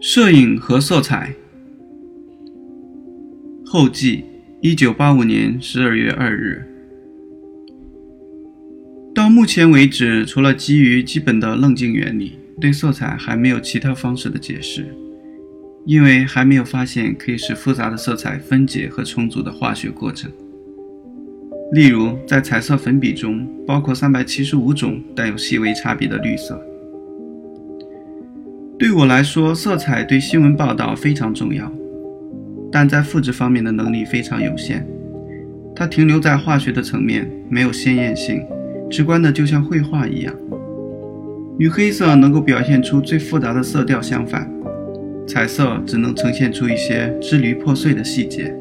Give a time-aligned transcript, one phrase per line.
[0.00, 1.34] 摄影和色彩
[3.66, 4.24] 后记，
[4.60, 6.64] 一九八五年十二月二日。
[9.12, 14.86] 到目前为止，除了基于基本的棱镜原理，对色彩还没有其他方式的解释，
[15.84, 20.30] 因为还没有发现可以使复杂的色彩分解和重组的化学过程。
[21.72, 26.64] 例如，在彩色粉笔中，包括三百七十五种带有细微差别的绿色。
[28.78, 31.68] 对我来说，色彩对新闻报道非常重要，
[32.70, 34.86] 但在复制方面的能力非常有限。
[35.74, 38.40] 它停留在化学的层面，没有鲜艳性，
[38.88, 40.32] 直观的就像绘画一样。
[41.58, 44.48] 与黑色能够表现出最复杂的色调相反，
[45.26, 48.54] 彩色只能呈现出一些支离破碎的细节。